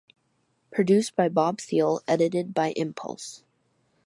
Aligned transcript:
Produced 0.71 1.15
by 1.15 1.29
Bob 1.29 1.59
Thiele, 1.59 2.01
edited 2.07 2.55
by 2.55 2.71
Impulse! 2.75 3.43